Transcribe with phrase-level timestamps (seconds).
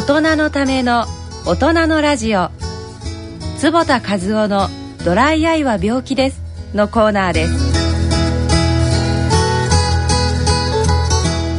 [0.00, 1.04] 大人のための
[1.44, 2.48] 大人のラジオ。
[3.58, 4.68] 坪田和夫の
[5.04, 6.40] ドライアイは病気です。
[6.74, 7.52] のコーナーです。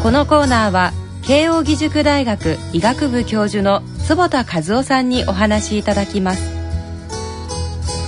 [0.01, 0.92] このコーナーは
[1.22, 6.42] 慶應義塾大学医学部教授の坪田和夫さんにお話しいただきます。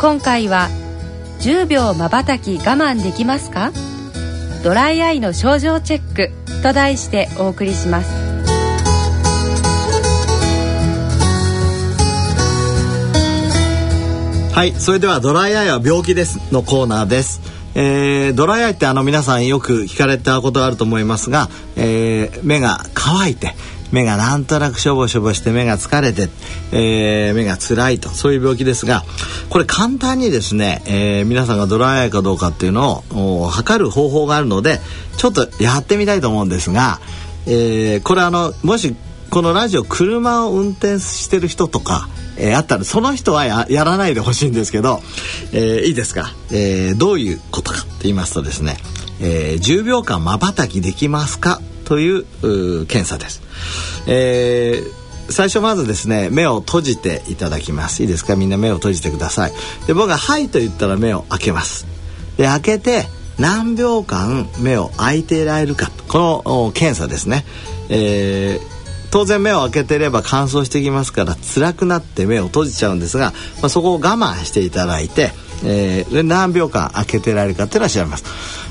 [0.01, 0.69] 今回は
[1.41, 3.71] 10秒まばたき我慢できますか？
[4.63, 6.31] ドライアイの症状チェック
[6.63, 8.22] と題してお送りします。
[14.53, 17.41] はいそれではドライアイは病気ですのコーナーです。
[17.73, 23.55] えー、ドライアイってあの皆さんよく聞かれたことがあると思いますが、えー、目が乾いて
[23.91, 26.29] 目がなんとなくしょぼしょぼして目が疲れて、
[26.71, 29.03] えー、目が辛いとそういう病気ですが
[29.49, 34.79] これ簡単にですね、えー、皆さんがドライアイかどうかっていうのを測る方法があるので
[35.17, 36.99] ちょっとやってみたいと思うんですが、
[37.47, 38.95] えー、これあのもし
[39.33, 45.01] このラジオ車を運転してる人とかえー、あったらその人はやらないでほしいんですけど、
[45.53, 48.77] えー、いいですか、えー、どういうことかって言いますとですね、
[49.21, 52.25] えー、10秒間まばたきできますかという
[52.87, 53.41] 検査です、
[54.07, 58.01] えー、最初まずですね目を閉じていただきます。
[58.03, 58.35] いいですか？
[58.35, 59.53] みんな目を閉じてください。
[59.87, 61.85] で僕が「はい」と言ったら目を開けます。
[62.37, 65.91] で開けて何秒間目を開いていられるか。
[66.07, 67.45] この検査ですね、
[67.89, 68.72] えー、
[69.13, 75.29] 当然目を開けてれば乾燥してきますから辛くなって目を閉じちゃうんですが、まあ、そこを我慢していただいて、
[75.63, 78.25] えー、で何秒間開けてられるかっていうのは調べます。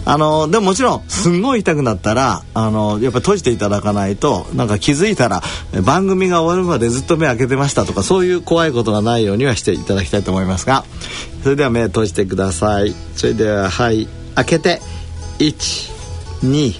[0.05, 5.43] あのでももちろんすんごい痛くなったらあのやっぱ閉じていただかないとなんか気づいたら
[5.85, 10.85] 番組が終わるまでずっと目開けてましたとかそういう怖いことがないようにはしていただきたいと思いますが
[11.45, 12.97] それでは目閉じてください。
[13.15, 14.09] それでははい。
[14.35, 14.81] 開けて
[15.39, 16.75] 1 2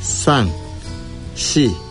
[0.00, 0.48] 3
[1.36, 1.87] 4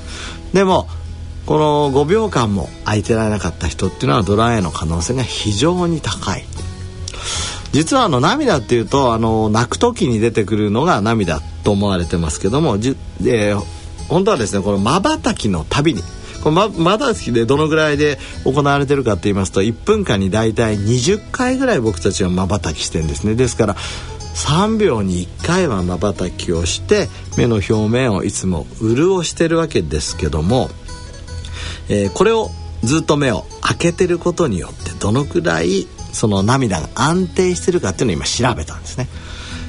[0.53, 0.87] でも
[1.47, 6.45] この5秒間も空いてられなかった人っていうのはドライの可能性が非常に高い。
[7.75, 13.59] 実はあの涙っていうとあの泣く時に出てくるのが涙と思われてますけどもじ、えー、
[14.09, 16.01] 本当はですねこのまばたきのたびに
[16.45, 23.35] このまばたきでどのぐらいで行われてるかって言いますと1分間に大体20回ぐらい僕たちはまばたきしてるんですね。
[23.35, 30.69] ですから3秒に1回はまばたきをして目の表面をいつも潤してるわけですけども、
[31.89, 32.51] えー、これを
[32.83, 39.09] ずっと目を開けてることによってどのくらいその涙が安定してるかっていうのを今調べたんですね。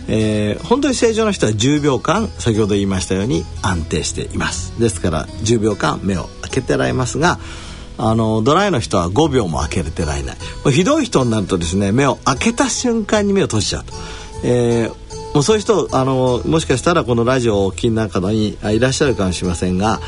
[0.07, 4.79] えー、本当に正常な人は10秒間先ほど言いましたように安定しています。
[4.79, 7.39] ですから10秒間目を開けてられますが
[7.97, 10.37] あのドライの人は5秒も開けれてられない。
[10.71, 13.93] ひどい人になるとですね目を開けた瞬間に目を閉じちゃうと。
[14.43, 19.99] えー、もうそういう人あのもしかしたらこのラジオをお聞きの中にいらっしゃるかもしれませんが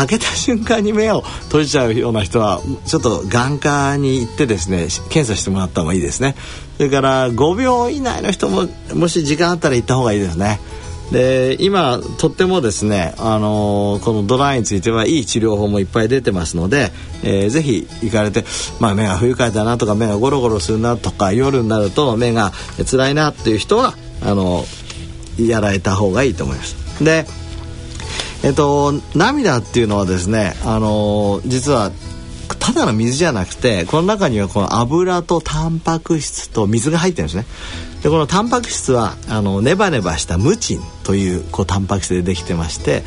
[0.00, 6.34] 開けた瞬間に目を閉じちゃうような人はちょっと眼科に行ってですね検査してもらった方がいいですね
[6.76, 10.58] それから5秒以内の人ももし時間あったら行った方がいいですね
[11.12, 16.92] で今とってもですね、あのー、このドライについてはいい治療法もいっぱい出てますので、
[17.24, 18.44] えー、ぜひ行かれて、
[18.78, 22.52] まあ、目が不愉快だなとか目がゴロゴロするなとか夜になると目が
[22.88, 27.04] 辛いなっていう人はあのー、やられた方がいいと思います。
[27.04, 27.26] で
[28.42, 31.90] えっと、涙っていうのはですね、あの実は
[32.58, 37.44] ただの水じゃなくてこの中にはこの油とタンパク質と水が入ってるんですね
[38.02, 43.02] でこのタンパク質はあのネバネバしたムチンというこうタンパク質でできてまして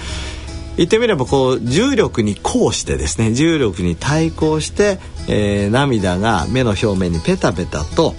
[0.77, 8.15] 言ってみればこう重力に抗してですね重力に対抗して、えー、涙が目の表面にペタペタと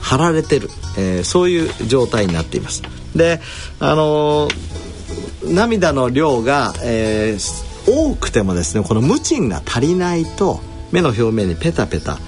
[0.00, 0.68] 貼られてる、
[0.98, 2.82] えー、そういう状態になっています。
[3.16, 3.40] で
[3.80, 4.83] あのー、
[5.44, 10.60] 涙の量が、えー、多くてもですねこのムチンが足りないと
[10.92, 12.18] 目の表面にペタペタ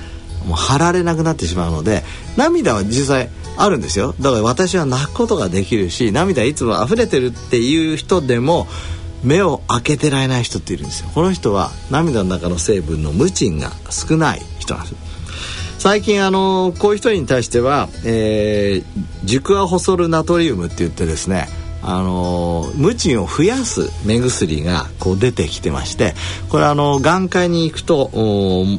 [0.47, 2.03] もう貼られなくなってしまうので
[2.37, 4.15] 涙は実際あるんですよ。
[4.21, 8.67] だから私は泣くことができるし涙いつも溢れてるっていう人でも
[9.25, 11.11] 目を開けてられない人っているんですよ。
[11.15, 14.97] この人は涙の中の成分のムチンが少ない人なんです。
[15.79, 21.49] 最近あのこういう人に対しては、えー、熟アホソルナトリウムって言ってですね
[21.87, 26.15] あの無賃を増やす目薬がこう出てきてまして
[26.49, 28.11] これあの眼科に行くと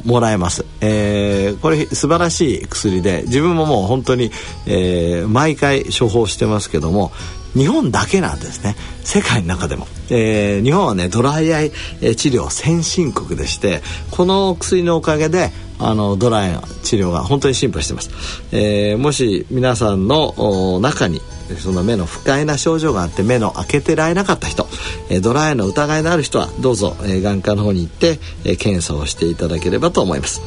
[0.04, 4.30] もらえます、えー、これ素晴らしい薬で自分ももう本当に、
[4.66, 7.10] えー、毎回処方してますけども
[7.54, 8.76] 日本だけなんですね。
[9.04, 18.10] 世界の中でも、えー、日本はねドライアイ治療先進国でしてこの薬のおかげであのドライアイ治療が本当に進歩してます、
[18.52, 21.22] えー、もし皆さんの中に
[21.56, 24.66] その目の不快な症状があって目の開けてられなかった人、
[25.10, 30.42] えドライアイの疑いのある人はどうぞ、え眼科の方に行って、え検査をしていただければと思います。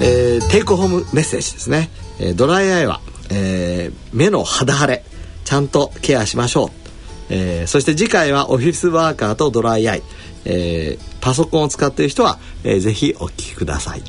[0.00, 1.88] えー、テイクホームメッセージですね、
[2.20, 5.02] えー、ドライアイは、えー、目の肌腫れ
[5.44, 6.70] ちゃんとケアしましょう、
[7.30, 10.02] えー、そして次回はオフィスワーカーとドライアイ、
[10.44, 14.02] えー、パソコンを使っている人は、えー、ぜひお聞きください。